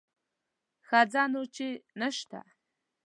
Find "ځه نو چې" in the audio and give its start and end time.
1.11-1.67